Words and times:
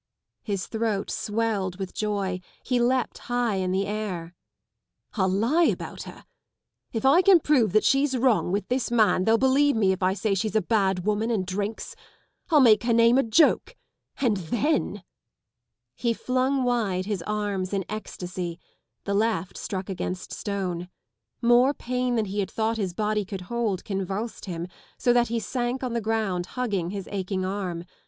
"His 0.51 0.65
throat 0.65 1.11
swelled 1.11 1.77
with 1.77 1.93
joy, 1.93 2.39
he 2.65 2.79
leapt 2.79 3.19
high 3.19 3.57
in 3.57 3.71
the 3.71 3.85
air. 3.85 4.33
"I'll 5.13 5.29
lie 5.29 5.65
about 5.65 6.05
her, 6.09 6.25
If 6.91 7.05
I 7.05 7.21
can 7.21 7.39
prove 7.39 7.71
that 7.73 7.83
she's 7.83 8.17
wrong 8.17 8.51
with 8.51 8.67
this 8.67 8.89
man 8.89 9.25
they'll 9.25 9.37
believe 9.37 9.75
me 9.75 9.91
if 9.91 10.01
I 10.01 10.15
say 10.15 10.33
she's 10.33 10.55
a 10.55 10.59
bad 10.63 11.05
woman 11.05 11.29
and 11.29 11.45
drinks. 11.45 11.95
< 12.21 12.49
I'll 12.49 12.61
make 12.61 12.81
her 12.81 12.93
name 12.93 13.19
a 13.19 13.21
joke. 13.21 13.75
And 14.19 14.37
then 14.37 14.93
ŌĆö" 14.93 15.03
He 15.93 16.15
0ung 16.15 16.63
wide 16.63 17.05
his 17.05 17.21
arms 17.27 17.71
in 17.71 17.85
ecstasy: 17.87 18.59
the 19.03 19.13
left 19.13 19.55
struck 19.55 19.87
against 19.87 20.33
stone. 20.33 20.89
More 21.43 21.75
pain 21.75 22.15
than 22.15 22.25
he 22.25 22.39
had 22.39 22.49
thought 22.49 22.77
his 22.77 22.95
body 22.95 23.23
could 23.23 23.41
hold 23.41 23.85
convulsed 23.85 24.45
him, 24.45 24.67
so 24.97 25.13
that 25.13 25.27
he 25.27 25.39
sank 25.39 25.83
on 25.83 25.93
the 25.93 26.01
ground 26.01 26.47
hugging 26.57 26.89
his 26.89 27.07
aching 27.11 27.45
arm. 27.45 27.83